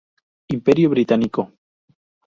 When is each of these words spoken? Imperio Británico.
Imperio 0.55 0.89
Británico. 0.89 1.41